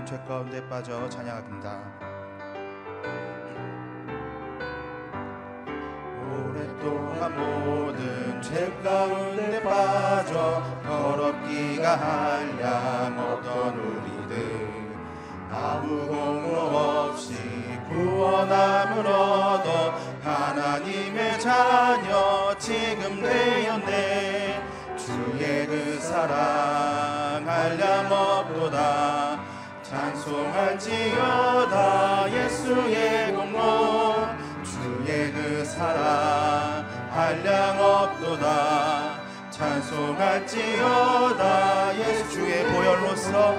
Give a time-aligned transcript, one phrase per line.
[0.00, 1.78] 모든 죄 가운데 빠져 찬양합니다.
[6.24, 14.94] 오랫동안 모든 죄 가운데 빠져 더럽기가 한량 없던 우리들.
[15.50, 17.34] 아무 공로 없이
[17.88, 19.90] 구원함을 얻어
[20.22, 24.62] 하나님의 자녀 지금 되었네.
[24.96, 29.19] 주의 그 사랑 한량 없도다
[30.30, 32.30] 찬송할지어다.
[32.32, 34.28] 예수의 공로.
[34.62, 39.18] 주의 그 사랑 한량 없도다.
[39.50, 41.98] 찬송할지어다.
[41.98, 43.56] 예수의 보혈로서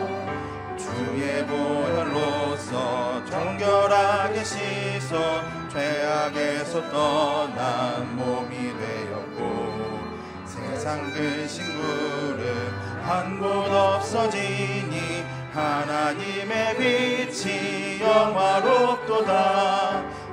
[0.78, 10.00] 주의 보혈로서 정결하게 씻어 죄악에서 떠난 몸이 되었고
[10.46, 19.32] 세상 근심 구름 한곳 없어지니 하나님의 빛이 영화롭도다.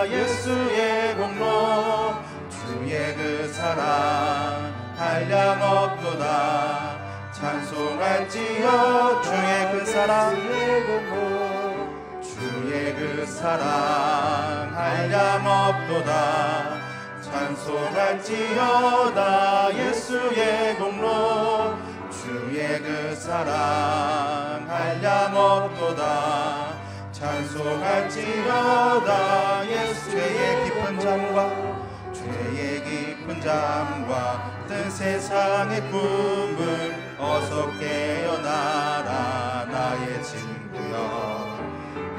[0.09, 2.15] 예수의 공로.
[2.49, 6.97] 주의 그 사랑 한량 없도다.
[7.33, 10.37] 찬송할지어 주의 그 사랑.
[12.21, 16.86] 주의 그 사랑 한량 없도다
[17.31, 19.17] 찬송할지어다.
[19.75, 21.75] 예수의 공로.
[22.09, 26.73] 주의 그 사랑 한량 없도다.
[27.11, 28.47] 찬송할지어다.
[29.67, 31.51] 예수의 깊은 잠과
[32.13, 39.65] 죄의 깊은 잠과 뜬 세상의 꿈을 어서 깨어나라.
[39.69, 41.57] 나의 친구여.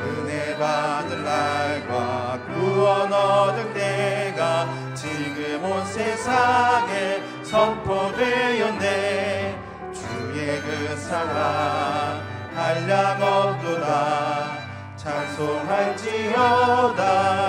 [0.01, 4.27] 은혜 받을 날과 구원 얻을 지금
[5.63, 9.58] 온 세상에 선포되었네.
[9.92, 12.23] 주의 그 사랑
[12.55, 14.57] 한량 없도다.
[14.97, 15.98] 찬송할지어다.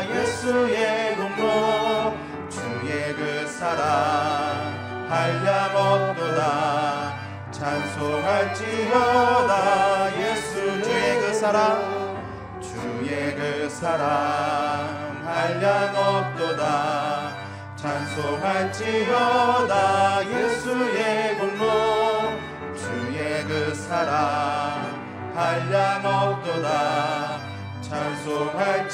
[0.10, 2.18] 예수의 공로
[2.50, 7.14] 주의 그 사랑 한량 없도다.
[7.52, 8.90] 찬송할지어다.
[10.20, 12.18] 예수 주의 그 사랑
[12.62, 17.19] 주의 그 사랑 한량 없도다
[17.82, 19.72] 찬송할지어다
[20.30, 21.64] 예수의 공로.
[22.76, 27.40] 주의 그 사랑 한량 없도다.
[27.82, 28.90] 찬송할지어다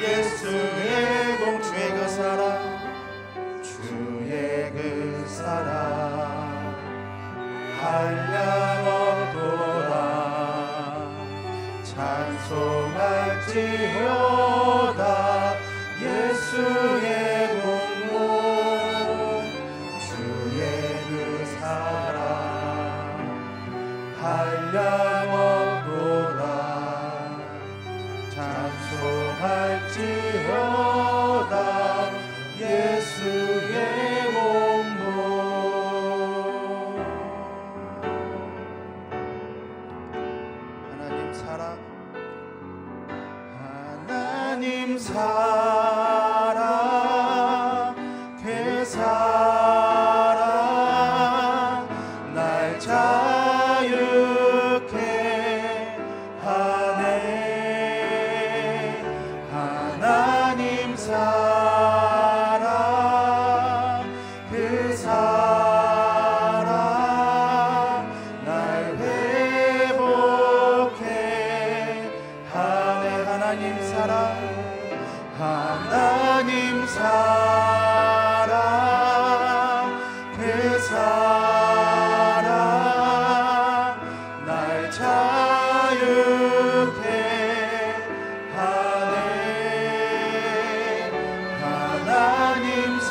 [0.00, 1.60] 예수의 공.
[1.60, 2.78] 주의 그 사랑
[3.60, 5.66] 주의 그 사랑
[7.80, 9.92] 한량 없도다.
[11.82, 13.20] 찬송할지어다
[24.20, 26.42] 한량 없도다.
[28.34, 29.98] 찬송할지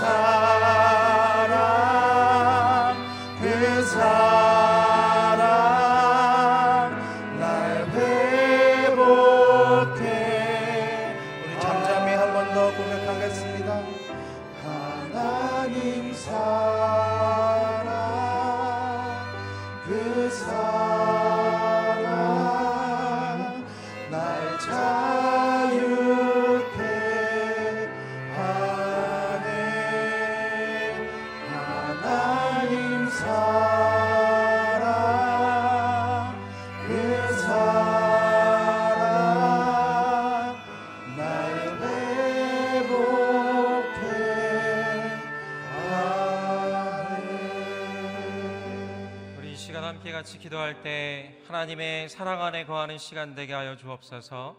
[0.01, 0.28] 하
[52.99, 54.55] 시간 되게 하여 주옵소서.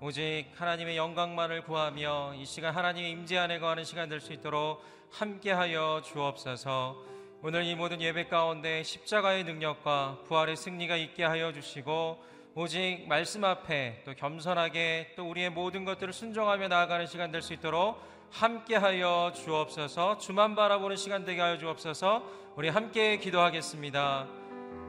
[0.00, 5.52] 오직 하나님의 영광만을 구하며 이 시간 하나님의 임재 안에 거하는 시간 될 수 있도록 함께
[5.52, 6.96] 하여 주옵소서.
[7.42, 12.18] 오늘 이 모든 예배 가운데 십자가의 능력과 부활의 승리가 있게 하여 주시고
[12.56, 17.98] 오직 말씀 앞에 또 겸손하게 또 우리의 모든 것들을 순종하며 나아가는 시간 될 수 있도록
[18.30, 22.22] 함께하여 주옵소서 주만 바라보는 시간 되게 하여 주옵소서
[22.56, 24.43] 우리 함께 기도하겠습니다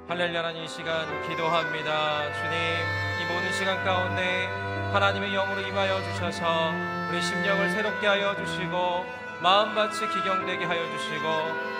[0.07, 2.31] 할렐루야 하나님 이 시간 기도합니다.
[2.33, 2.59] 주님
[3.21, 4.45] 이 모든 시간 가운데
[4.93, 6.71] 하나님의 영으로 임하여 주셔서
[7.09, 9.03] 우리 심령을 새롭게 하여 주시고
[9.41, 11.27] 마음밭이 기경되게 하여 주시고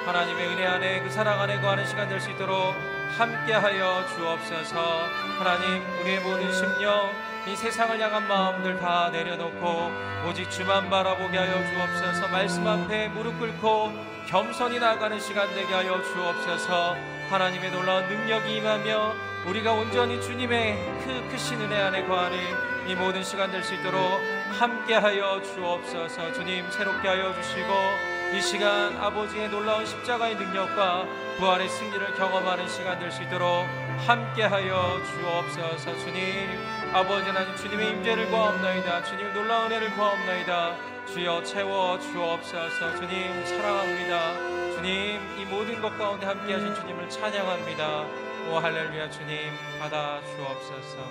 [0.08, 2.74] 하나님의 은혜 안에 그 사랑 안에 거하는 시간 될 수 있도록
[3.16, 5.08] 함께하여 주옵소서.
[5.38, 7.12] 하나님 우리의 모든 심령
[7.48, 9.92] 이 세상을 향한 마음들 다 내려놓고
[10.28, 12.28] 오직 주만 바라보게 하여 주옵소서.
[12.30, 13.94] 말씀 앞에 무릎 꿇고
[14.28, 19.16] 겸손히 나아가는 시간 되게 하여 주옵소서 하나님의 놀라운 능력이 임하며
[19.48, 22.38] 우리가 온전히 주님의 그 크신 은혜 안에 거하는
[22.88, 24.22] 이 모든 시간 될 수 있도록
[24.60, 26.34] 함께하여 주옵소서.
[26.34, 27.74] 주님 새롭게 하여 주시고
[28.34, 31.06] 이 시간 아버지의 놀라운 십자가의 능력과
[31.38, 33.66] 부활의 승리를 경험하는 시간 될 수 있도록
[34.08, 35.98] 함께하여 주옵소서.
[35.98, 39.04] 주님 아버지 하나님 주님의 임재를 구하옵나이다.
[39.04, 41.06] 주님 놀라운 은혜를 구하옵나이다.
[41.08, 42.96] 주여 채워 주옵소서.
[42.96, 44.34] 주님 사랑합니다.
[44.76, 48.06] 주님 이 모든 것 가운데 함께 하신 주님을 찬양합니다.
[48.50, 49.10] 오 할렐루야.
[49.10, 51.10] 주님 받아 주옵소서.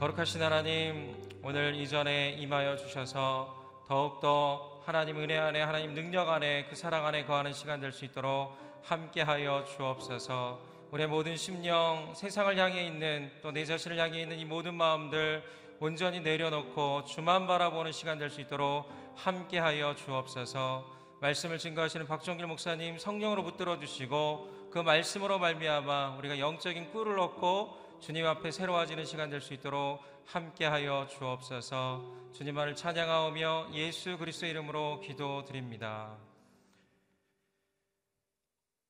[0.00, 7.04] 거룩하신 하나님 오늘 이전에 임하여 주셔서 더욱더 하나님 은혜 안에 하나님 능력 안에 그 사랑
[7.04, 10.67] 안에 거하는 시간 될 수 있도록 함께하여 주옵소서.
[10.90, 15.42] 우리의 모든 심령, 세상을 향해 있는 또 내 자신을 향해 있는 이 모든 마음들
[15.80, 20.96] 온전히 내려놓고 주만 바라보는 시간 될 수 있도록 함께하여 주옵소서.
[21.20, 28.26] 말씀을 증거하시는 박정길 목사님 성령으로 붙들어 주시고 그 말씀으로 말미암아 우리가 영적인 꿀을 얻고 주님
[28.26, 32.30] 앞에 새로워지는 시간 될 수 있도록 함께하여 주옵소서.
[32.32, 36.16] 주님만을 찬양하오며 예수 그리스도 이름으로 기도드립니다.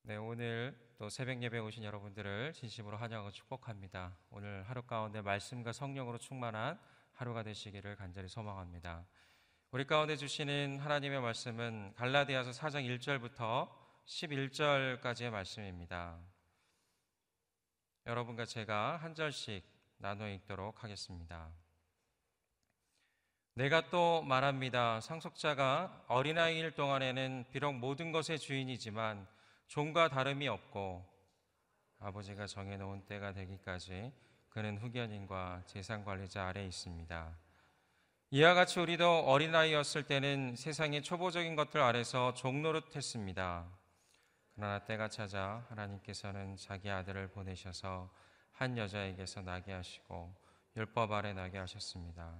[0.03, 4.19] 네, 오늘 또 새벽 예배 오신 여러분들을 진심으로 환영하고 축복합니다.
[4.31, 6.77] 오늘 하루 가운데 말씀과 성령으로 충만한
[7.13, 9.07] 하루가 되시기를 간절히 소망합니다.
[9.71, 13.71] 우리 가운데 주시는 하나님의 말씀은 갈라디아서 4장 1절부터
[14.07, 16.19] 11절까지의 말씀입니다.
[18.05, 19.65] 여러분과 제가 한 절씩
[19.99, 21.53] 나눠 읽도록 하겠습니다.
[23.55, 25.01] 내가 또 말합니다.
[25.01, 29.38] 상속자가 어린아이일 동안에는 비록 모든 것의 주인이지만
[29.69, 31.05] 종과 다름이 없고
[32.01, 34.13] 아버지가 정해놓은 때가 되기까지
[34.49, 37.37] 그는 후견인과 재산 관리자 아래 있습니다.
[38.31, 43.67] 이와 같이 우리도 어린아이였을 때는 세상의 초보적인 것들 아래서 종노릇했습니다.
[44.55, 48.11] 그러나 때가 찾아 하나님께서는 자기 아들을 보내셔서
[48.53, 50.35] 한 여자에게서 나게 하시고
[50.77, 52.35] 율법 아래 나게 하셨습니다.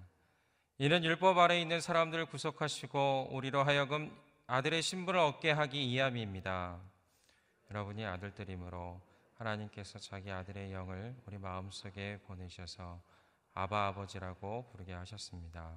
[0.79, 4.17] 이는 율법 아래 있는 사람들을 구속하시고 우리로 하여금
[4.47, 6.81] 아들의 신분을 얻게 하기 이함입니다.
[7.71, 9.01] 여러분이 아들들이므로
[9.35, 13.01] 하나님께서 자기 아들의 영을 우리 마음속에 보내셔서
[13.55, 15.77] 아바 아버지라고 부르게 하셨습니다.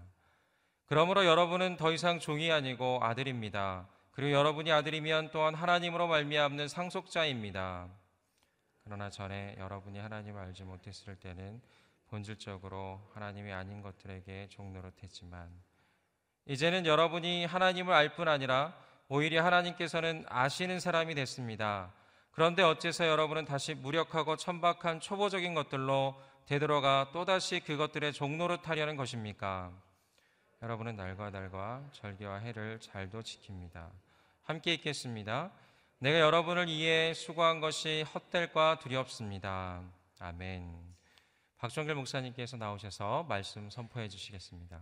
[0.86, 3.88] 그러므로 여러분은 더 이상 종이 아니고 아들입니다.
[4.12, 7.90] 그리고 여러분이 아들이면 또한 하나님으로 말미암는 상속자입니다.
[8.84, 11.62] 그러나 전에 여러분이 하나님을 알지 못했을 때는
[12.08, 15.50] 본질적으로 하나님이 아닌 것들에게 종노릇했지만
[16.46, 18.76] 이제는 여러분이 하나님을 알 뿐 아니라
[19.14, 21.92] 오히려 하나님께서는 아시는 사람이 됐습니다.
[22.32, 26.16] 그런데 어째서 여러분은 다시 무력하고 천박한 초보적인 것들로
[26.46, 29.74] 되돌아가 또다시 그것들의 종노릇하려는 것입니까?
[30.62, 33.90] 여러분은 날과 날과 절기와 해를 잘도 지킵니다.
[34.44, 35.52] 함께 읽겠습니다.
[36.00, 39.82] 내가 여러분을 이해 수고한 것이 헛될과 두렵습니다.
[40.20, 40.74] 아멘.
[41.58, 44.80] 박정길 목사님께서 나오셔서 말씀 선포해 주시겠습니다.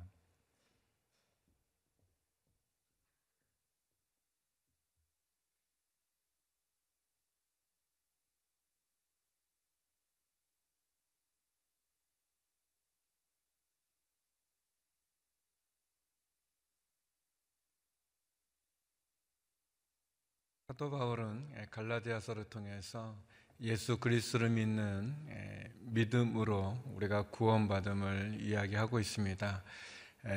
[20.80, 23.14] 사도 바울은 갈라디아서를 통해서
[23.60, 25.14] 예수 그리스도를 믿는
[25.82, 29.62] 믿음으로 우리가 구원받음을 이야기하고 있습니다.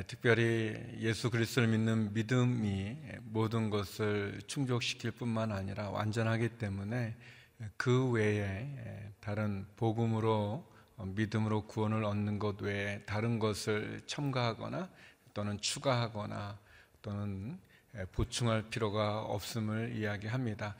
[0.05, 7.15] 특별히 예수 그리스도를 믿는 믿음이 모든 것을 충족시킬 뿐만 아니라 완전하기 때문에
[7.77, 14.89] 그 외에 다른 복음으로 믿음으로 구원을 얻는 것 외에 다른 것을 첨가하거나
[15.33, 16.59] 또는 추가하거나
[17.01, 17.61] 또는
[18.11, 20.75] 보충할 필요가 없음을 이야기합니다.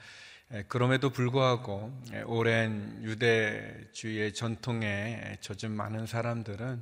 [0.51, 6.81] 에, 그럼에도 불구하고 에, 오랜 유대주의의 전통에 젖은 많은 사람들은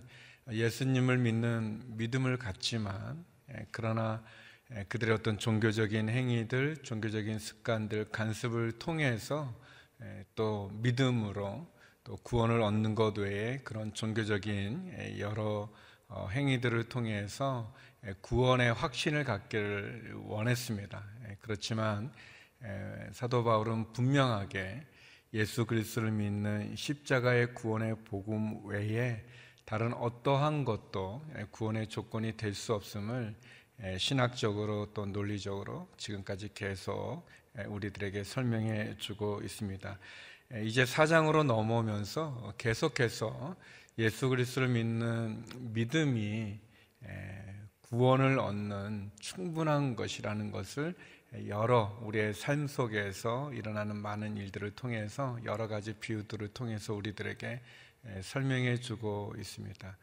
[0.51, 4.23] 예수님을 믿는 믿음을 갖지만 에, 그러나
[4.71, 9.53] 에, 그들의 어떤 종교적인 행위들, 종교적인 습관들, 간섭을 통해서
[10.01, 11.69] 에, 또 믿음으로
[12.03, 15.69] 또 구원을 얻는 것 외에 그런 종교적인 에, 여러
[16.07, 17.90] 어, 행위들을 통해서 에,
[18.21, 21.03] 구원의 확신을 갖기를 원했습니다.
[21.27, 22.11] 에, 그렇지만
[22.63, 24.87] 에, 사도 바울은 분명하게
[25.33, 29.23] 예수 그리스도를 믿는 십자가의 구원의 복음 외에
[29.65, 33.35] 다른 어떠한 것도 에, 구원의 조건이 될 수 없음을
[33.81, 37.23] 에, 신학적으로 또 논리적으로 지금까지 계속
[37.55, 39.99] 에, 우리들에게 설명해 주고 있습니다.
[40.53, 43.55] 에, 이제 사장으로 넘어오면서 계속해서
[43.99, 46.70] 예수 그리스도를 믿는 믿음이 에,
[47.91, 50.95] 구원을 얻는 충분한 것이라는 것을
[51.47, 57.61] 여러 우리의 삶 속에서 일어나는 많은 일들을 통해서 여러 가지 비유들을 통해서 우리들에게
[58.05, 59.97] 에, 설명해 주고 있습니다.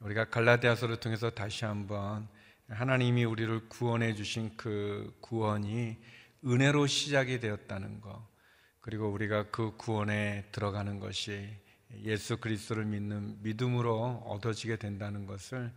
[0.00, 2.28] 우리가 갈라디아서를 통해서 다시 한번
[2.68, 5.96] 하나님이 우리를 구원해 주신 그 구원이
[6.44, 8.22] 은혜로 시작이 되었다는 것,
[8.82, 11.48] 그리고 우리가 그 구원에 들어가는 것이
[12.04, 15.72] 예수 그리스도를 믿는 믿음으로 얻어지게 된다는 것을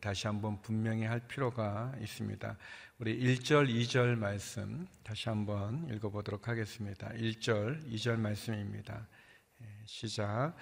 [0.00, 2.56] 다시 한번 분명히 할 필요가 있습니다.
[2.98, 7.08] 우리 1절, 2절 말씀 다시 한번 읽어보도록 하겠습니다.
[7.10, 9.06] 1절, 2절 말씀입니다.
[9.62, 10.54] 예, 시작.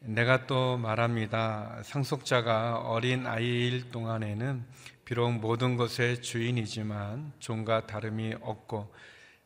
[0.00, 1.82] 내가 또 말합니다.
[1.82, 4.64] 상속자가 어린 아이일 동안에는
[5.04, 8.94] 비록 모든 것의 주인이지만 종과 다름이 없고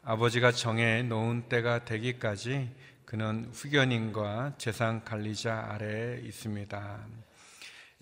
[0.03, 2.71] 아버지가 정해 놓은 때가 되기까지
[3.05, 7.07] 그는 후견인과 재산 관리자 아래에 있습니다.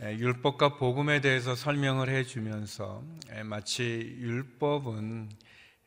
[0.02, 5.28] 에, 율법과 복음에 대해서 설명을 해주면서 에, 마치 율법은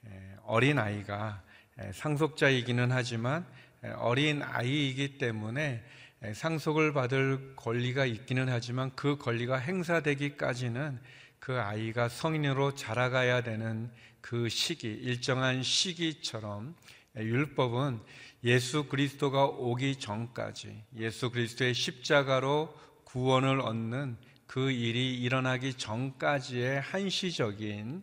[0.05, 1.41] 에, 어린 아이가
[1.79, 3.43] 에, 상속자이기는 하지만
[3.83, 5.83] 에, 어린 아이이기 때문에
[6.21, 10.99] 에, 상속을 받을 권리가 있기는 하지만 그 권리가 행사되기까지는
[11.39, 13.89] 그 아이가 성인으로 자라가야 되는
[14.21, 16.75] 그 시기, 일정한 시기처럼
[17.17, 17.99] 율법은
[18.43, 24.17] 예수 그리스도가 오기 전까지 예수 그리스도의 십자가로 구원을 얻는
[24.47, 28.01] 그 일이 일어나기 전까지의 한시적인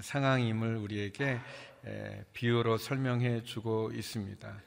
[0.00, 1.38] 상황임을 우리에게
[2.32, 4.62] 비유로 설명해 주고 있습니다.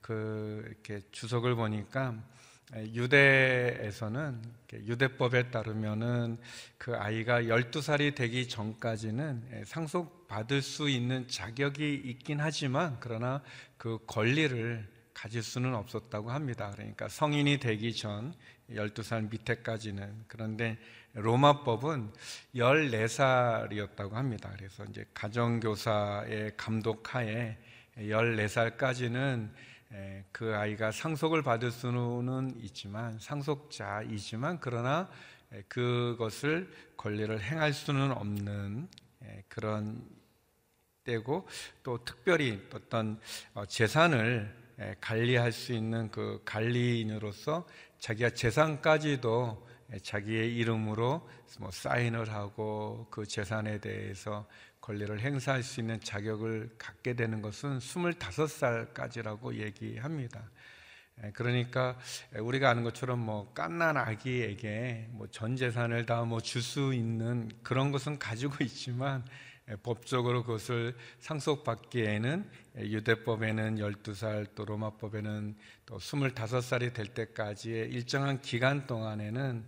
[0.00, 2.14] 그 이렇게 주석을 보니까
[2.74, 4.42] 유대에서는
[4.72, 6.38] 유대법에 따르면은
[6.78, 13.42] 그 아이가 12살이 되기 전까지는 상속받을 수 있는 자격이 있긴 하지만 그러나
[13.76, 16.72] 그 권리를 가질 수는 없었다고 합니다.
[16.74, 18.34] 그러니까 성인이 되기 전
[18.70, 20.78] 12살 밑에까지는 그런데
[21.14, 22.12] 로마법은
[22.54, 24.50] 14살이었다고 합니다.
[24.56, 27.56] 그래서 이제 가정교사의 감독하에
[27.98, 29.50] 14살까지는
[30.32, 35.08] 그 아이가 상속을 받을 수는 있지만 상속자이지만 그러나
[35.68, 38.88] 그것을 권리를 행할 수는 없는
[39.48, 40.02] 그런
[41.04, 41.46] 때고
[41.82, 43.20] 또 특별히 어떤
[43.52, 44.63] 어, 재산을
[45.00, 47.66] 관리할 수 있는 그 관리인으로서
[47.98, 49.66] 자기가 재산까지도
[50.02, 51.28] 자기의 이름으로
[51.60, 54.46] 뭐 사인을 하고 그 재산에 대해서
[54.80, 60.50] 권리를 행사할 수 있는 자격을 갖게 되는 것은 25살까지라고 얘기합니다.
[61.32, 61.96] 그러니까
[62.38, 67.92] 우리가 아는 것처럼 뭐 깐난 아기에게 뭐 전 재산을 다 뭐 줄 수 있는 그런
[67.92, 69.24] 것은 가지고 있지만
[69.82, 75.56] 법적으로 그것을 상속받기에는 유대법에는 12살 또 로마법에는
[75.86, 79.66] 또 25살이 될 때까지의 일정한 기간 동안에는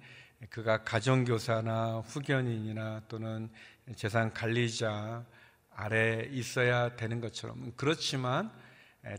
[0.51, 3.49] 그가 가정교사나 후견인이나 또는
[3.95, 5.25] 재산 관리자
[5.75, 8.51] 아래 있어야 되는 것처럼 그렇지만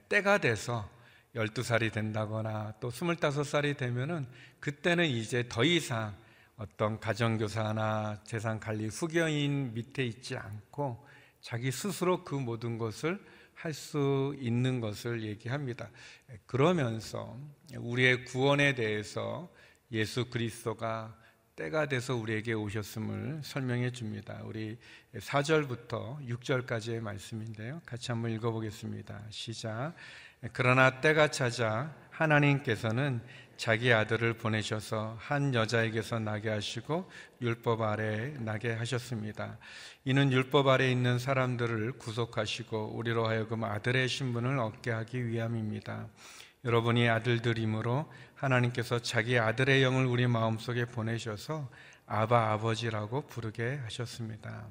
[0.09, 0.87] 때가 돼서
[1.35, 4.27] 12살이 된다거나 또 25살이 되면은
[4.59, 6.15] 그때는 이제 더 이상
[6.57, 11.05] 어떤 가정교사나 재산관리 후견인 밑에 있지 않고
[11.39, 13.19] 자기 스스로 그 모든 것을
[13.57, 15.89] 할 수 있는 것을 얘기합니다.
[16.45, 17.37] 그러면서
[17.75, 19.51] 우리의 구원에 대해서
[19.91, 21.17] 예수 그리스도가
[21.55, 24.41] 때가 돼서 우리에게 오셨음을 설명해 줍니다.
[24.43, 24.77] 우리
[25.15, 27.81] 4절부터 6절까지의 말씀인데요.
[27.83, 29.23] 같이 한번 읽어보겠습니다.
[29.31, 29.95] 시작.
[30.53, 33.21] 그러나 때가 찾아 하나님께서는
[33.57, 37.09] 자기 아들을 보내셔서 한 여자에게서 나게 하시고
[37.41, 39.57] 율법 아래 나게 하셨습니다.
[40.05, 46.07] 이는 율법 아래 있는 사람들을 구속하시고 우리로 하여금 아들의 신분을 얻게 하기 위함입니다.
[46.65, 51.69] 여러분이 아들들이므로 하나님께서 자기 아들의 영을 우리 마음속에 보내셔서
[52.05, 54.67] 아바 아버지라고 부르게 하셨습니다.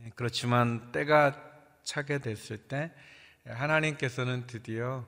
[0.00, 1.36] 예, 그렇지만 때가
[1.84, 2.92] 차게 됐을 때
[3.46, 5.06] 하나님께서는 드디어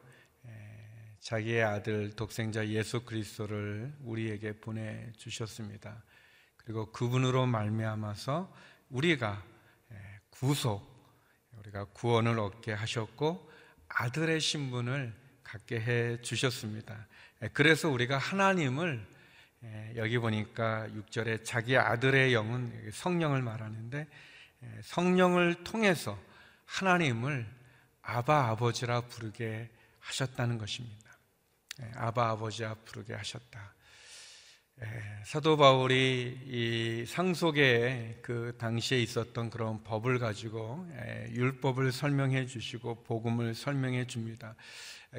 [1.21, 6.03] 자기의 아들 독생자 예수 그리스도를 우리에게 보내 주셨습니다.
[6.57, 8.53] 그리고 그분으로 말미암아서
[8.89, 9.45] 우리가
[10.31, 10.89] 구속
[11.59, 13.51] 우리가 구원을 얻게 하셨고
[13.89, 17.07] 아들의 신분을 갖게 해 주셨습니다.
[17.53, 19.07] 그래서 우리가 하나님을
[19.97, 24.07] 여기 보니까 6절에 자기 아들의 영은 성령을 말하는데
[24.85, 26.19] 성령을 통해서
[26.65, 27.47] 하나님을
[28.03, 31.10] 아바 아버지라 부르게 하셨다는 것입니다.
[31.97, 33.75] 아바 아버지라 부르게 하셨다.
[35.27, 40.89] 사도 바울이 이 상속에 그 당시에 있었던 그런 법을 가지고
[41.31, 44.55] 율법을 설명해 주시고 복음을 설명해 줍니다.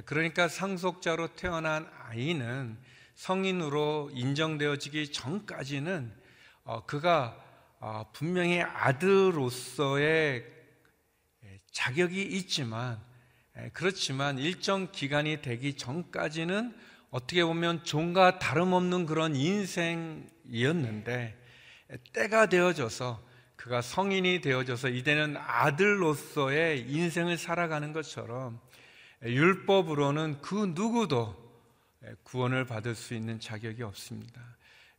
[0.06, 2.78] 그러니까 상속자로 태어난 아이는
[3.16, 6.12] 성인으로 인정되어지기 전까지는
[6.64, 7.38] 어, 그가
[7.80, 10.46] 어, 분명히 아들로서의
[11.72, 13.00] 자격이 있지만
[13.74, 16.76] 그렇지만 일정 기간이 되기 전까지는
[17.10, 21.38] 어떻게 보면 종과 다름없는 그런 인생이었는데
[22.14, 28.60] 때가 되어져서 그가 성인이 되어져서 이제는 아들로서의 인생을 살아가는 것처럼
[29.24, 31.40] 율법으로는 그 누구도
[32.24, 34.42] 구원을 받을 수 있는 자격이 없습니다.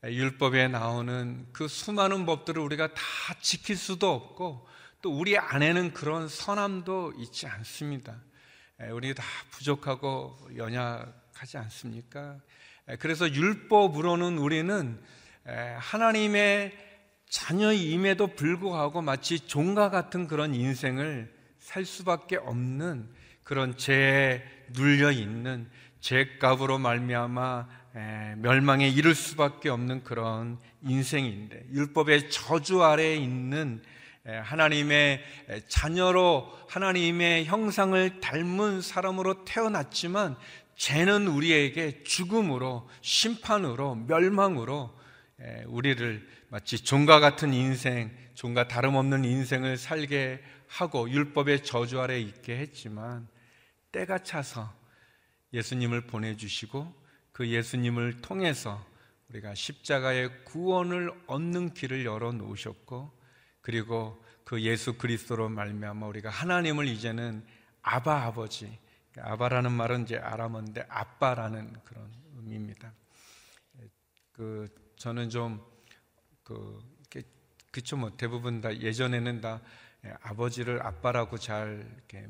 [0.04, 3.02] 율법에 나오는 그 수많은 법들을 우리가 다
[3.40, 4.68] 지킬 수도 없고
[5.00, 8.20] 또 우리 안에는 그런 선함도 있지 않습니다.
[8.90, 12.38] 우리 다 부족하고 연약하지 않습니까?
[12.98, 15.00] 그래서 율법으로는 우리는
[15.78, 16.76] 하나님의
[17.28, 23.08] 자녀임에도 불구하고 마치 종과 같은 그런 인생을 살 수밖에 없는
[23.44, 27.68] 그런 죄에 눌려 있는 죄값으로 말미암아
[28.38, 33.82] 멸망에 이를 수밖에 없는 그런 인생인데 율법의 저주 아래에 있는
[34.24, 35.22] 하나님의
[35.68, 40.36] 자녀로 하나님의 형상을 닮은 사람으로 태어났지만
[40.76, 44.96] 죄는 우리에게 죽음으로 심판으로 멸망으로
[45.66, 53.28] 우리를 마치 종과 같은 인생, 종과 다름없는 인생을 살게 하고 율법의 저주 아래 있게 했지만
[53.90, 54.72] 때가 차서
[55.52, 56.94] 예수님을 보내주시고
[57.32, 58.84] 그 예수님을 통해서
[59.28, 63.21] 우리가 십자가의 구원을 얻는 길을 열어 놓으셨고
[63.62, 67.44] 그리고 그 예수 그리스도로 말미암아 우리가 하나님을 이제는
[67.80, 68.78] 아바 아버지
[69.18, 72.92] 아바라는 말은 이제 아람어인데 아빠라는 그런 의미입니다.
[74.32, 76.92] 그 저는 좀그
[77.70, 79.62] 그쵸 뭐 대부분 다 예전에는 다
[80.20, 82.28] 아버지를 아빠라고 잘 이렇게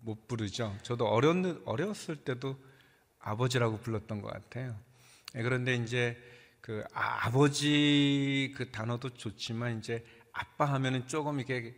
[0.00, 0.76] 못 부르죠.
[0.82, 1.36] 저도 어렸,
[1.66, 2.58] 어렸을 때도
[3.18, 4.74] 아버지라고 불렀던 것 같아요.
[5.34, 6.16] 예, 그런데 이제
[6.60, 11.74] 그 아, 버지그 단어도 좋지만 이제 아빠 하면은 조금 이게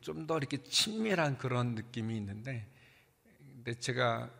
[0.00, 2.66] 좀 더 이렇게 친밀한 그런 느낌이 있는데,
[3.38, 4.30] 근데 제가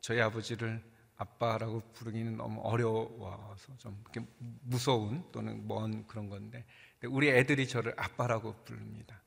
[0.00, 0.82] 저희 아버지를
[1.16, 4.28] 아빠라고 부르기는 너무 어려워서 좀 이렇게
[4.62, 6.64] 무서운 또는 먼 그런 건데,
[7.04, 9.20] 우리 애들이 저를 아빠라고 부릅니다.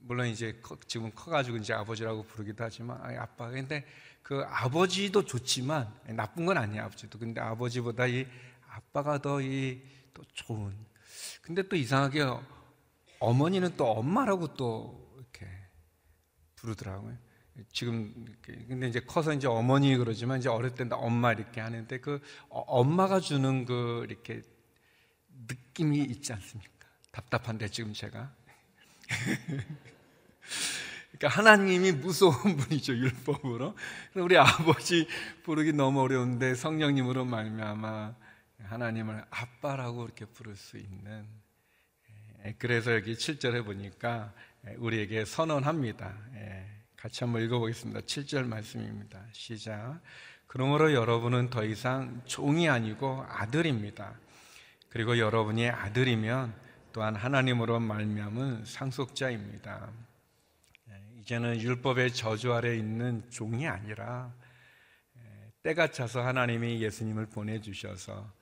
[0.00, 3.84] 물론 이제 지금 커가지고 이제 아버지라고 부르기도 하지만 아빠 근데
[4.22, 8.26] 그 아버지도 좋지만 나쁜 건 아니야 아버지도 근데 아버지보다 이
[8.68, 10.72] 아빠가 더이또 좋은
[11.42, 12.26] 근데 또 이상하게
[13.20, 15.46] 어머니는 또 엄마라고 또 이렇게
[16.56, 17.16] 부르더라고요.
[17.72, 18.24] 지금
[18.68, 23.20] 근데 이제 커서 이제 어머니 그러지만 이제 어릴 때는 엄마 이렇게 하는데 그 어, 엄마가
[23.20, 24.42] 주는 그 이렇게
[25.48, 26.88] 느낌이 있지 않습니까?
[27.10, 28.32] 답답한데 지금 제가
[31.18, 33.74] 그러니까 하나님이 무서운 분이죠 율법으로.
[34.14, 35.08] 우리 아버지
[35.42, 38.14] 부르기 너무 어려운데 성령님으로 말미암아
[38.64, 41.26] 하나님을 아빠라고 이렇게 부를 수 있는.
[42.44, 44.32] 예, 그래서 여기 7절에 보니까
[44.76, 46.14] 우리에게 선언합니다.
[46.34, 48.00] 예, 같이 한번 읽어보겠습니다.
[48.00, 49.24] 7절 말씀입니다.
[49.32, 50.00] 시작.
[50.46, 54.18] 그러므로 여러분은 더 이상 종이 아니고 아들입니다.
[54.88, 56.54] 그리고 여러분이 아들이면
[56.92, 59.92] 또한 하나님으로 말미암은 상속자입니다.
[60.90, 64.32] 예, 이제는 율법의 저주 아래 있는 종이 아니라
[65.16, 68.32] 예, 때가 차서 하나님이 예수님을 보내주셔서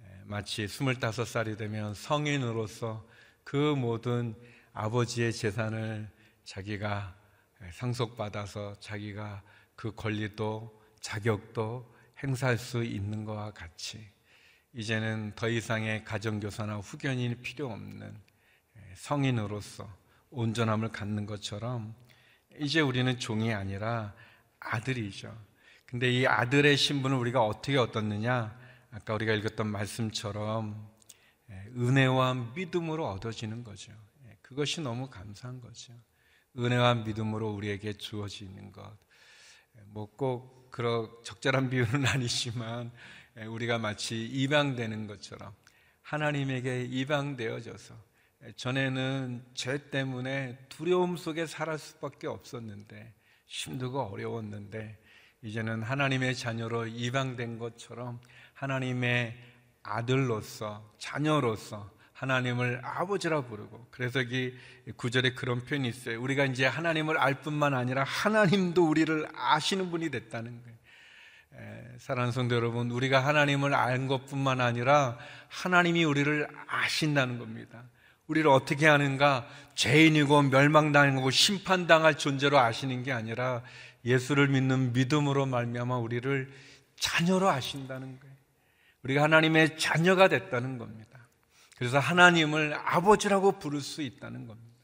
[0.00, 3.13] 예, 마치 스물다섯 살이 되면 성인으로서
[3.44, 4.34] 그 모든
[4.72, 6.10] 아버지의 재산을
[6.44, 7.14] 자기가
[7.72, 9.42] 상속받아서 자기가
[9.76, 14.06] 그 권리도 자격도 행사할 수 있는 것과 같이
[14.72, 18.16] 이제는 더 이상의 가정교사나 후견이 필요 없는
[18.96, 19.88] 성인으로서
[20.30, 21.94] 온전함을 갖는 것처럼
[22.58, 24.14] 이제 우리는 종이 아니라
[24.58, 25.36] 아들이죠.
[25.86, 28.58] 근데 이 아들의 신분을 우리가 어떻게 얻었느냐?
[28.90, 30.93] 아까 우리가 읽었던 말씀처럼
[31.50, 33.92] 은혜와 믿음으로 얻어지는 거죠.
[34.42, 35.92] 그것이 너무 감사한 거죠.
[36.58, 38.96] 은혜와 믿음으로 우리에게 주어지는 것.
[39.86, 42.90] 뭐 꼭 그런 적절한 비유는 아니지만
[43.46, 45.54] 우리가 마치 입양되는 것처럼
[46.02, 47.94] 하나님에게 입양되어져서
[48.56, 53.14] 전에는 죄 때문에 두려움 속에 살할 수밖에 없었는데
[53.46, 54.98] 힘들고 어려웠는데
[55.42, 58.20] 이제는 하나님의 자녀로 입양된 것처럼
[58.54, 59.38] 하나님의
[59.84, 64.52] 아들로서 자녀로서 하나님을 아버지라 부르고 그래서 이
[64.96, 66.20] 구절에 그런 표현이 있어요.
[66.20, 70.74] 우리가 이제 하나님을 알 뿐만 아니라 하나님도 우리를 아시는 분이 됐다는 거예요.
[71.98, 75.16] 사랑하는 성도 여러분, 우리가 하나님을 알 것뿐만 아니라
[75.48, 77.84] 하나님이 우리를 아신다는 겁니다.
[78.26, 79.46] 우리를 어떻게 하는가?
[79.74, 83.62] 죄인이고 멸망당하고 심판당할 존재로 아시는 게 아니라
[84.04, 86.52] 예수를 믿는 믿음으로 말미암아 우리를
[86.98, 88.33] 자녀로 아신다는 거예요.
[89.04, 91.28] 우리가 하나님의 자녀가 됐다는 겁니다.
[91.76, 94.74] 그래서 하나님을 아버지라고 부를 수 있다는 겁니다.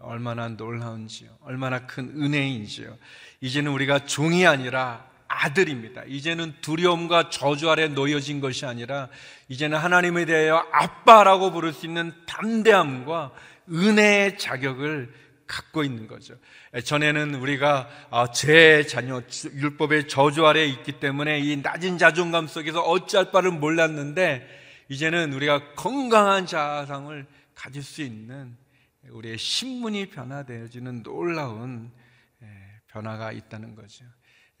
[0.00, 1.38] 얼마나 놀라운지요.
[1.42, 2.96] 얼마나 큰 은혜인지요.
[3.40, 6.04] 이제는 우리가 종이 아니라 아들입니다.
[6.06, 9.08] 이제는 두려움과 저주 아래 놓여진 것이 아니라
[9.48, 13.32] 이제는 하나님에 대하여 아빠라고 부를 수 있는 담대함과
[13.70, 15.12] 은혜의 자격을
[15.46, 16.34] 갖고 있는 거죠.
[16.84, 19.22] 전에는 우리가 아, 제 자녀
[19.54, 24.46] 율법의 저주 아래 있기 때문에 이 낮은 자존감 속에서 어찌할 바를 몰랐는데
[24.88, 28.56] 이제는 우리가 건강한 자상을 가질 수 있는
[29.08, 31.90] 우리의 신문이 변화되어지는 놀라운
[32.88, 34.04] 변화가 있다는 거죠.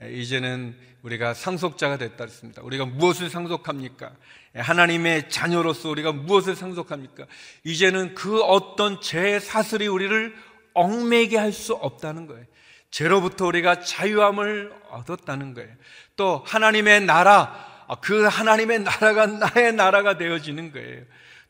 [0.02, 2.60] 이제는 우리가 상속자가 됐다 했습니다.
[2.62, 4.12] 우리가 무엇을 상속합니까?
[4.54, 7.26] 하나님의 자녀로서 우리가 무엇을 상속합니까?
[7.64, 10.34] 이제는 그 어떤 죄 사슬이 우리를
[10.76, 12.44] 얽매게 할 수 없다는 거예요.
[12.90, 15.70] 죄로부터 우리가 자유함을 얻었다는 거예요.
[16.14, 21.02] 또 하나님의 나라, 그 하나님의 나라가 나의 나라가 되어지는 거예요.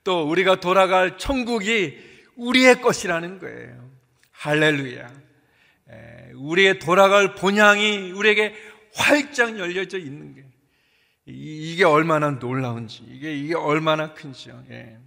[0.03, 1.99] 또 우리가 돌아갈 천국이
[2.37, 3.91] 우리의 것이라는 거예요.
[4.33, 5.09] 할렐루야.
[6.35, 8.55] 우리의 돌아갈 본향이 우리에게
[8.95, 10.45] 활짝 열려져 있는 게
[11.27, 14.65] 이게 얼마나 놀라운지 이게 이게 얼마나 큰지요.
[14.71, 14.99] 예.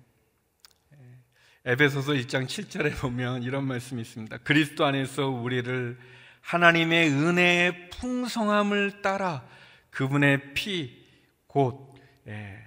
[1.69, 4.39] 에베소서 1장 7절에 보면 이런 말씀이 있습니다.
[4.39, 5.99] 그리스도 안에서 우리를
[6.41, 9.45] 하나님의 은혜의 풍성함을 따라
[9.91, 11.05] 그분의 피,
[11.45, 11.93] 곧
[12.27, 12.58] 예,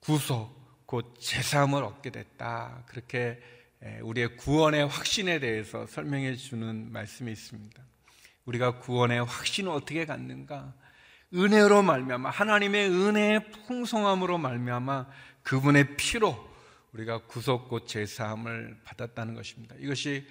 [0.00, 0.52] 구속,
[0.84, 2.82] 곧 제사함을 얻게 됐다.
[2.86, 3.40] 그렇게
[3.84, 7.80] 예, 우리의 구원의 확신에 대해서 설명해 주는 말씀이 있습니다.
[8.46, 10.74] 우리가 구원의 확신을 어떻게 갖는가?
[11.32, 15.06] 은혜로 말미암아 하나님의 은혜의 풍성함으로 말미암아
[15.44, 16.52] 그분의 피로
[16.94, 19.74] 우리가 구속 곧 제사함을 받았다는 것입니다.
[19.78, 20.26] 이것이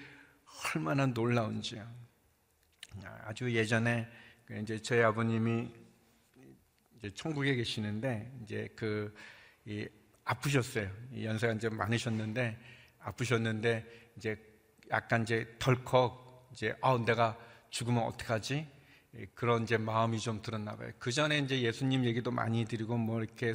[0.75, 1.85] 얼마나 놀라운지요.
[3.25, 4.07] 아주 예전에
[4.45, 5.69] 그 이제 저희 아버님이
[6.97, 9.13] 이제 천국에 계시는데 이제 그
[10.23, 10.89] 아프셨어요.
[11.21, 12.57] 연세가 이제 많으셨는데
[12.99, 14.37] 아프셨는데 이제
[14.89, 17.37] 약간 이제 덜컥 이제 아 내가
[17.71, 18.71] 죽으면 어떡하지?
[19.35, 20.91] 그런 이제 마음이 좀 들었나 봐요.
[20.97, 23.53] 그 전에 이제 예수님 얘기도 많이 드리고 뭐 이렇게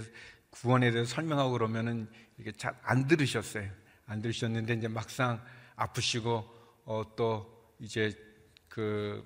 [0.51, 2.09] 구원에 대해서 설명하고 그러면은
[2.39, 3.69] 이게 잘 안 들으셨어요.
[4.07, 5.43] 안 들으셨는데 이제 막상
[5.77, 8.13] 아프시고 어 또 이제
[8.69, 9.25] 그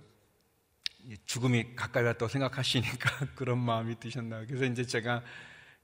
[1.26, 4.46] 죽음이 가까이 왔다고 생각하시니까 그런 마음이 드셨나.
[4.46, 5.22] 그래서 이제 제가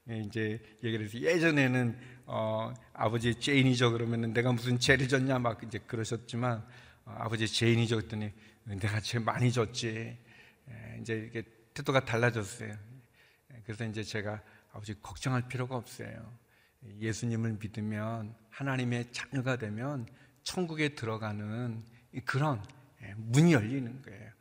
[0.07, 6.65] 이제 얘기를 해서 예전에는 어, 아버지 죄인이죠 그러면은 내가 무슨 죄를 졌냐 막 이제 그러셨지만
[7.05, 8.31] 어, 아버지 죄인이죠 그랬더니
[8.65, 9.87] 내가 죄 많이 졌지.
[10.69, 12.75] 에, 이제 이게 태도가 달라졌어요.
[13.65, 14.41] 그래서 이제 제가
[14.71, 16.37] 아버지 걱정할 필요가 없어요.
[16.99, 20.07] 예수님을 믿으면 하나님의 자녀가 되면
[20.43, 21.83] 천국에 들어가는
[22.25, 22.63] 그런
[23.17, 24.31] 문이 열리는 거예요.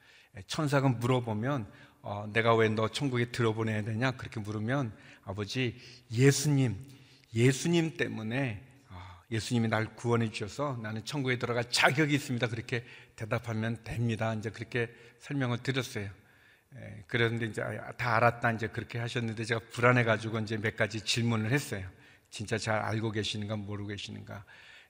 [0.46, 1.70] 천사가 물어보면
[2.02, 4.92] 어, 내가 왜 너 천국에 들어보내야 되냐 그렇게 물으면
[5.24, 5.76] 아버지
[6.12, 6.76] 예수님
[7.34, 12.84] 예수님 때문에 어, 예수님이 날 구원해 주셔서 나는 천국에 들어갈 자격이 있습니다 그렇게
[13.16, 16.10] 대답하면 됩니다 이제 그렇게 설명을 드렸어요 에,
[17.06, 17.62] 그런데 이제
[17.96, 21.88] 다 알았다 이제 그렇게 하셨는데 제가 불안해 가지고 이제 몇 가지 질문을 했어요
[22.30, 24.44] 진짜 잘 알고 계시는가 모르고 계시는가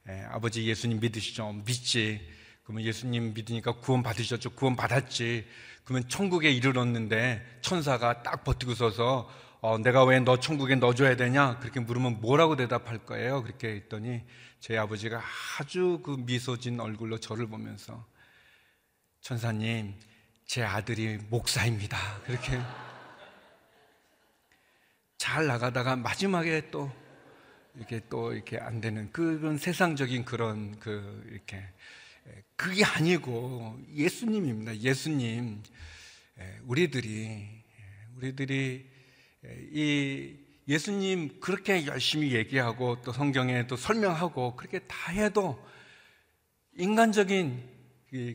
[0.09, 2.21] 에, 아버지 예수님 믿으시죠 믿지
[2.69, 4.51] 그러면 예수님 믿으니까 구원 받으셨죠.
[4.51, 5.47] 구원 받았지.
[5.85, 9.27] 그러면 천국에 이르렀는데 천사가 딱 버티고 서서
[9.63, 11.61] 어, 내가 왜 너 천국에 넣어줘야 되냐?
[11.61, 13.43] 그렇게 물으면 뭐라고 대답할 거예요?
[13.43, 14.21] 그렇게 했더니
[14.61, 15.23] 제 아버지가
[15.59, 18.07] 아주 그 미소 진 얼굴로 저를 보면서
[19.23, 19.95] 천사님,
[20.49, 21.99] 제 아들이 목사입니다.
[22.25, 22.59] 그렇게
[25.19, 26.91] 잘 나가다가 마지막에 또
[27.77, 31.63] 이렇게 또 이렇게 안 되는 그런 세상적인 그런 그 이렇게
[32.57, 34.79] 그게 아니고 예수님입니다.
[34.79, 35.63] 예수님.
[36.63, 37.47] 우리들이,
[38.17, 38.87] 우리들이
[39.71, 45.63] 이 예수님 그렇게 열심히 얘기하고 또 성경에 또 설명하고 그렇게 다 해도
[46.75, 47.69] 인간적인
[48.13, 48.35] 이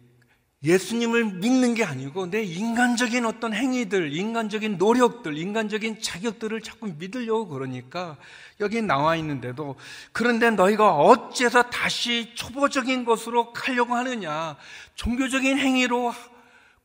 [0.64, 8.16] 예수님을 믿는 게 아니고 내 인간적인 어떤 행위들, 인간적인 노력들, 인간적인 자격들을 자꾸 믿으려고 그러니까
[8.62, 9.76] 여기 나와 있는데도
[10.14, 14.56] 그런데 너희가 어째서 다시 초보적인 것으로 가려고 하느냐,
[14.96, 16.14] 종교적인 행위로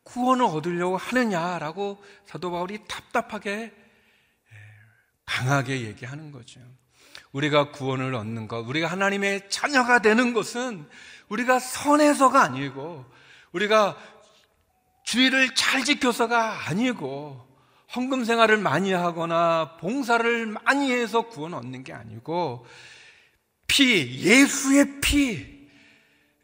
[0.03, 3.73] 구원을 얻으려고 하느냐라고 사도 바울이 답답하게
[5.25, 6.61] 강하게 얘기하는 거죠.
[7.31, 10.89] 우리가 구원을 얻는 것, 우리가 하나님의 자녀가 되는 것은
[11.29, 13.05] 우리가 선해서가 아니고
[13.53, 13.97] 우리가
[15.05, 17.47] 주의를 잘 지켜서가 아니고
[17.95, 22.67] 헌금 생활을 많이 하거나 봉사를 많이 해서 구원 얻는 게 아니고
[23.67, 25.59] 피, 예수의 피,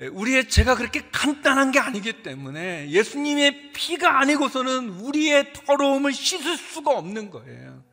[0.01, 7.31] 우리의 죄가 그렇게 간단한 게 아니기 때문에 예수님의 피가 아니고서는 우리의 더러움을 씻을 수가 없는
[7.31, 7.85] 거예요.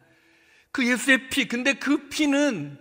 [0.72, 2.80] 그 예수의 피, 근데 그 피는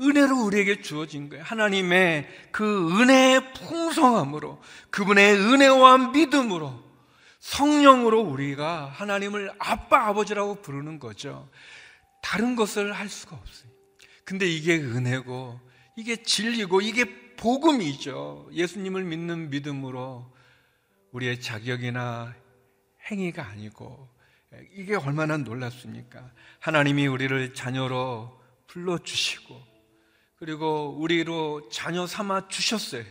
[0.00, 1.44] 은혜로 우리에게 주어진 거예요.
[1.44, 6.84] 하나님의 그 은혜의 풍성함으로, 그분의 은혜와 믿음으로,
[7.40, 11.48] 성령으로 우리가 하나님을 아빠, 아버지라고 부르는 거죠.
[12.22, 13.70] 다른 것을 할 수가 없어요.
[14.24, 15.60] 근데 이게 은혜고,
[15.96, 18.50] 이게 진리고, 이게 복음이죠.
[18.52, 20.32] 예수님을 믿는 믿음으로
[21.12, 22.34] 우리의 자격이나
[23.10, 24.08] 행위가 아니고,
[24.74, 26.30] 이게 얼마나 놀랍습니까?
[26.60, 29.67] 하나님이 우리를 자녀로 불러주시고,
[30.38, 33.04] 그리고 우리로 자녀 삼아 주셨어요.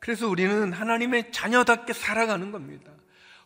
[0.00, 2.90] 그래서 우리는 하나님의 자녀답게 살아가는 겁니다.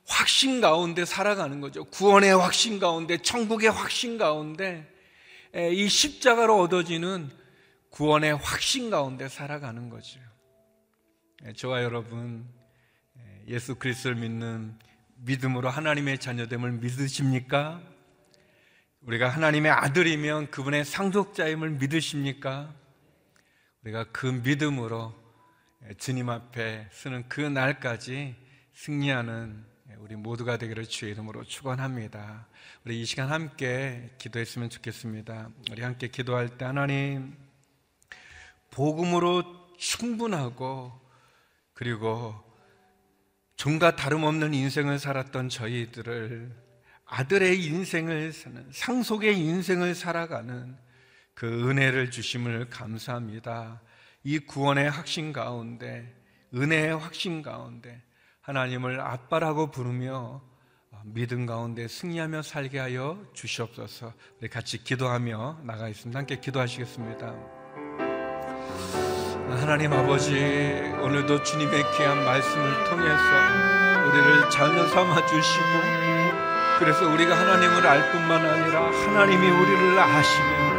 [0.06, 1.84] 확신 가운데 살아가는 거죠.
[1.84, 4.88] 구원의 확신 가운데, 천국의 확신 가운데,
[5.54, 7.30] 이 십자가로 얻어지는
[7.90, 10.20] 구원의 확신 가운데 살아가는 거죠.
[11.56, 12.48] 저와 여러분,
[13.48, 14.78] 예수 그리스도를 믿는
[15.16, 17.82] 믿음으로 하나님의 자녀됨을 믿으십니까?
[19.00, 22.72] 우리가 하나님의 아들이면 그분의 상속자임을 믿으십니까?
[23.86, 25.14] 우리가 그 믿음으로
[25.98, 28.34] 주님 앞에 서는 그 날까지
[28.74, 29.64] 승리하는
[29.98, 32.48] 우리 모두가 되기를 주의 이름으로 축원합니다.
[32.84, 35.50] 우리 이 시간 함께 기도했으면 좋겠습니다.
[35.70, 37.36] 우리 함께 기도할 때 하나님
[38.70, 40.92] 복음으로 충분하고
[41.72, 42.34] 그리고
[43.54, 46.52] 종과 다름없는 인생을 살았던 저희들을
[47.04, 50.85] 아들의 인생을 사는 상속의 인생을 살아가는
[51.36, 53.82] 그 은혜를 주심을 감사합니다.
[54.24, 56.10] 이 구원의 확신 가운데,
[56.54, 58.02] 은혜의 확신 가운데
[58.40, 60.40] 하나님을 아빠라고 부르며
[61.04, 64.14] 믿음 가운데 승리하며 살게 하여 주시옵소서.
[64.40, 66.18] 우리 같이 기도하며 나가 있습니다.
[66.18, 67.34] 함께 기도하시겠습니다.
[69.60, 75.66] 하나님 아버지, 오늘도 주님의 귀한 말씀을 통해서 우리를 자녀 삼아 주시고,
[76.78, 80.75] 그래서 우리가 하나님을 알 뿐만 아니라 하나님이 우리를 아시며,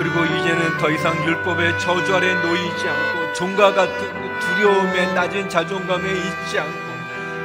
[0.00, 6.58] 그리고 이제는 더 이상 율법의 저주 아래 놓이지 않고 종과 같은 두려움에 낮은 자존감에 있지
[6.58, 6.90] 않고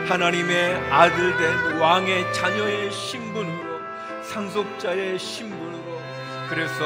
[0.07, 3.81] 하나님의 아들 된 왕의 자녀의 신분으로
[4.23, 6.01] 상속자의 신분으로
[6.47, 6.85] 그래서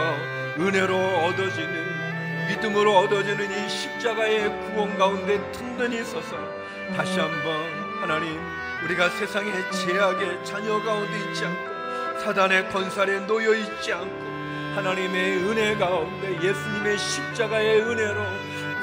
[0.58, 6.36] 은혜로 얻어지는 믿음으로 얻어지는 이 십자가의 구원 가운데 든든히 서서
[6.98, 7.54] 다시 한번
[8.02, 8.42] 하나님
[8.86, 14.29] 우리가 세상의 제약의 자녀 가운데 있지 않고 사단의 건살에 놓여 있지 않고
[14.76, 18.24] 하나님의 은혜 가운데 예수님의 십자가의 은혜로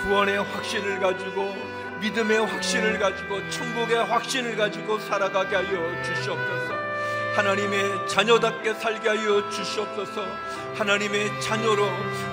[0.03, 1.55] 구원의 확신을 가지고
[2.01, 6.75] 믿음의 확신을 가지고 천국의 확신을 가지고 살아가게 하여 주시옵소서.
[7.37, 10.27] 하나님의 자녀답게 살게 하여 주시옵소서.
[10.75, 11.89] 하나님의 자녀로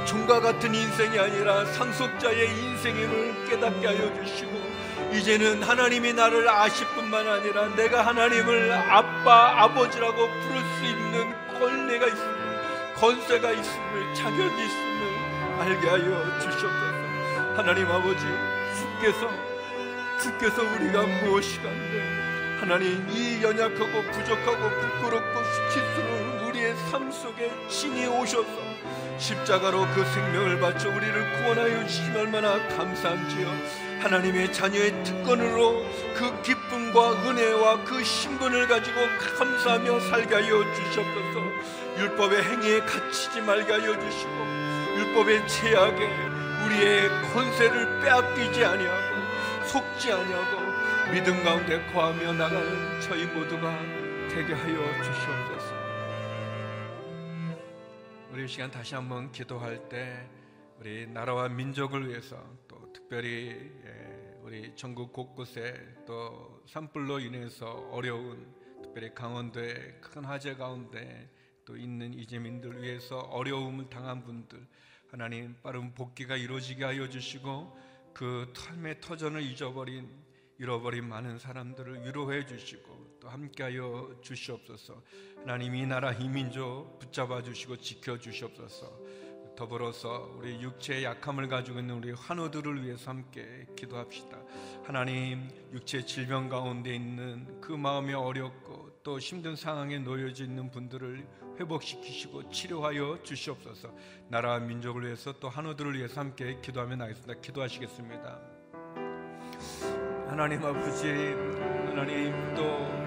[0.05, 4.51] 종과 같은 인생이 아니라 상속자의 인생임을 깨닫게 하여 주시고
[5.13, 12.42] 이제는 하나님이 나를 아실 뿐만 아니라 내가 하나님을 아빠 아버지라고 부를 수 있는 권리가 있습니다.
[12.95, 16.93] 권세가 있음을 자격이 있음을 알게 하여 주시옵소서.
[17.55, 18.25] 하나님 아버지
[18.75, 19.29] 주께서
[20.21, 28.47] 주께서 우리가 무엇이간데 하나님 이 연약하고 부족하고 부끄럽고 수치스러운 우리의 삶 속에 신이 오셔서
[29.17, 33.47] 십자가로 그 생명을 바쳐 우리를 구원하여 주시면 얼마나 감사한지요
[34.03, 35.81] 하나님의 자녀의 특권으로
[36.13, 38.97] 그 기쁨과 은혜와 그 신분을 가지고
[39.37, 44.33] 감사하며 살게 하여 주시옵소서 율법의 행위에 갇히지 말게 하여 주시고
[44.97, 46.05] 율법의 제약에
[46.65, 53.77] 우리의 권세를 빼앗기지 아니하고 속지 아니하고 믿음 가운데 거하며 나가는 저희 모두가
[54.29, 55.73] 되게 하여 주시옵소서.
[58.31, 60.27] 우리 시간 다시 한번 기도할 때
[60.79, 62.62] 우리 나라와 민족을 위해서 또
[62.93, 63.71] 특별히
[64.41, 65.73] 우리 전국 곳곳에
[66.05, 68.53] 또 산불로 인해서 어려운
[68.83, 71.29] 특별히 강원도의 큰 화재 가운데
[71.65, 74.67] 또 있는 이재민들 위해서 어려움을 당한 분들
[75.07, 77.77] 하나님 빠른 복귀가 이루어지게 하여 주시고
[78.13, 80.09] 그 삶의 터전을 잊어버린
[80.59, 85.01] 잃어버린 많은 사람들을 위로해 주시고 또 함께하여 주시옵소서.
[85.37, 89.01] 하나님 이 나라 이 민족 붙잡아 주시고 지켜 주시옵소서.
[89.55, 94.37] 더불어서 우리 육체의 약함을 가지고 있는 우리 환우들을 위해서 함께 기도합시다.
[94.83, 101.27] 하나님 육체 질병 가운데 있는 그 마음이 어렵고 또 힘든 상황에 놓여져 있는 분들을
[101.59, 103.93] 회복시키시고 치료하여 주시옵소서.
[104.29, 107.39] 나라 민족을 위해서 또 한우들을 위해서 함께 기도하며 나겠습니다.
[107.41, 108.39] 기도하시겠습니다.
[110.27, 113.02] 하나님 아버지, 하나님 또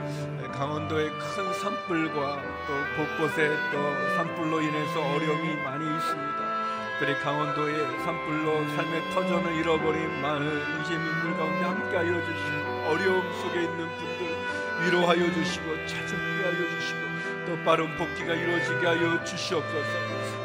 [0.57, 6.57] 강원도의 큰 산불과 또 곳곳에 또 산불로 인해서 어려움이 많이 있습니다.
[6.99, 10.47] 특별히 강원도의 산불로 삶의 터전을 잃어버린 많은
[10.81, 14.37] 이재민들 가운데 함께하여 주시고 어려움 속에 있는 분들
[14.83, 17.01] 위로하여 주시고 찾음게 하여 주시고
[17.47, 19.88] 또 빠른 복귀가 이루어지게 하여 주시옵소서.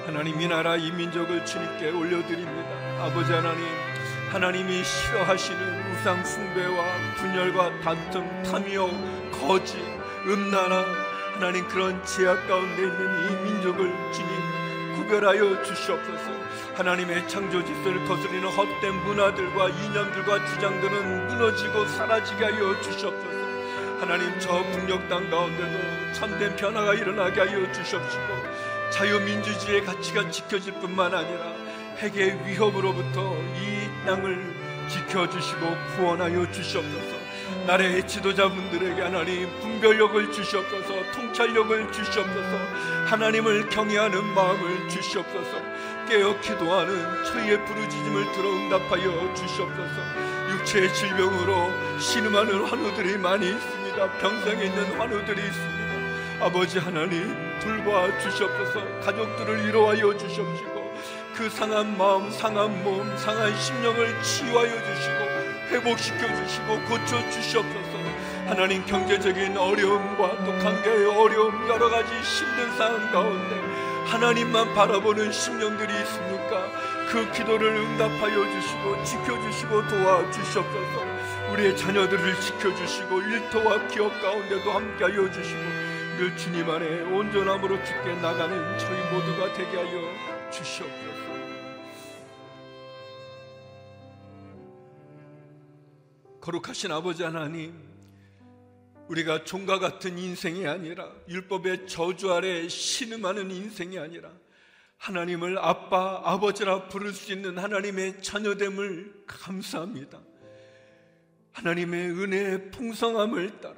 [0.07, 3.05] 하나님 이 나라 이 민족을 주님께 올려드립니다.
[3.05, 3.65] 아버지 하나님,
[4.29, 6.83] 하나님이 싫어하시는 우상 숭배와
[7.15, 8.91] 분열과 다툼, 탐욕,
[9.31, 10.85] 거짓, 음란함,
[11.33, 16.31] 하나님 그런 제약 가운데 있는 이 민족을 주님 구별하여 주시옵소서.
[16.75, 23.41] 하나님의 창조 질서를 거스리는 헛된 문화들과 이념들과 주장들은 무너지고 사라지게 하여 주시옵소서.
[24.01, 31.53] 하나님 저 북녘 땅 가운데도 참된 변화가 일어나게 하여 주시옵시고 자유민주주의의 가치가 지켜질 뿐만 아니라
[31.97, 37.10] 핵의 위협으로부터 이 땅을 지켜주시고 구원하여 주시옵소서
[37.65, 42.57] 나라의 지도자분들에게 하나님 분별력을 주시옵소서 통찰력을 주시옵소서
[43.07, 45.61] 하나님을 경외하는 마음을 주시옵소서
[46.11, 50.01] 깨어 기도하는 저희의 부르짖음을 들어 응답하여 주시옵소서.
[50.49, 54.11] 육체의 질병으로 신음하는 환우들이 많이 있습니다.
[54.17, 56.45] 병상에 있는 환우들이 있습니다.
[56.45, 58.99] 아버지 하나님 돌봐 주시옵소서.
[58.99, 60.93] 가족들을 위로하여 주시옵시고
[61.33, 65.40] 그 상한 마음 상한 몸 상한 심령을 치유하여 주시고
[65.71, 67.97] 회복시켜 주시고 고쳐 주시옵소서.
[68.45, 73.55] 하나님 경제적인 어려움과 또 관계의 어려움 여러 가지 힘든 상황 가운데
[74.05, 76.69] 하나님만 바라보는 심령들이 있습니까?
[77.07, 81.11] 그 기도를 응답하여 주시고 지켜주시고 도와주시옵소서.
[81.51, 85.61] 우리의 자녀들을 지켜주시고 일터와 기업 가운데도 함께하여 주시고
[86.17, 91.30] 늘 주님 안에 온전함으로 죽게 나가는 저희 모두가 되게 하여 주시옵소서
[96.41, 97.79] 거룩하신 아버지 하나님
[99.07, 104.31] 우리가 종과 같은 인생이 아니라 율법의 저주 아래 신음하는 인생이 아니라
[104.97, 110.19] 하나님을 아빠, 아버지라 부를 수 있는 하나님의 자녀됨을 감사합니다.
[111.51, 113.75] 하나님의 은혜의 풍성함을 따라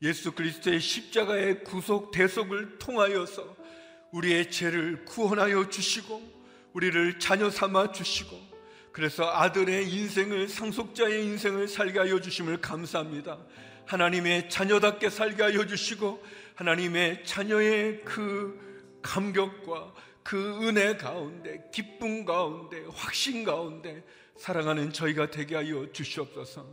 [0.00, 3.56] 예수 그리스도의 십자가의 구속 대속을 통하여서
[4.12, 6.22] 우리의 죄를 구원하여 주시고
[6.72, 8.51] 우리를 자녀 삼아 주시고
[8.92, 13.38] 그래서 아들의 인생을 상속자의 인생을 살게 하여 주심을 감사합니다.
[13.86, 16.22] 하나님의 자녀답게 살게 하여 주시고
[16.54, 24.04] 하나님의 자녀의 그 감격과 그 은혜 가운데 기쁨 가운데 확신 가운데
[24.36, 26.66] 살아가는 저희가 되게 하여 주시옵소서.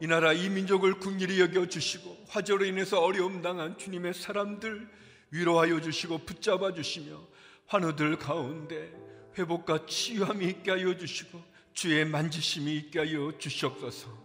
[0.00, 4.88] 이 나라 이 민족을 국리히 여겨 주시고 화재로 인해서 어려움 당한 주님의 사람들
[5.30, 7.20] 위로하여 주시고 붙잡아 주시며
[7.66, 8.92] 환우들 가운데
[9.38, 14.22] 회복과 치유함이 있게 하여 주시고 주의 만지심이 있게 하여 주시옵소서.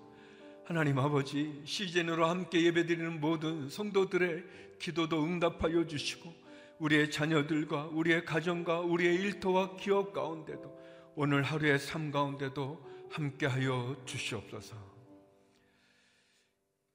[0.65, 4.43] 하나님 아버지 시즌으로 함께 예배드리는 모든 성도들의
[4.79, 6.33] 기도도 응답하여 주시고
[6.79, 10.77] 우리의 자녀들과 우리의 가정과 우리의 일터와 기업 가운데도
[11.15, 14.75] 오늘 하루의 삶 가운데도 함께하여 주시옵소서.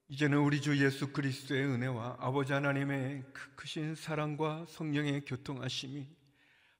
[0.09, 6.07] 이제는 우리 주 예수 그리스도의 은혜와 아버지 하나님의 그 크신 사랑과 성령의 교통하심이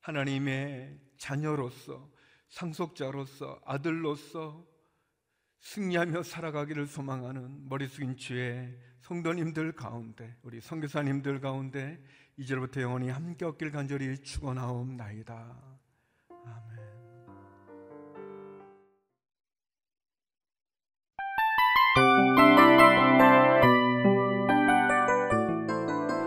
[0.03, 2.12] 하나님의 자녀로서
[2.53, 4.65] 상속자로서 아들로서
[5.61, 8.69] 승리하며 살아가기를 소망하는 머리 숙인 주의
[9.01, 11.99] 성도님들 가운데 우리 선교사님들 가운데
[12.37, 15.35] 이제부터 영원히 함께 없길 간절히 축원하옵나이다.
[16.45, 16.83] 아멘.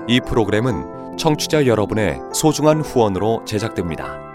[0.08, 4.35] 이 프로그램은 청취자 여러분의 소중한 후원으로 제작됩니다.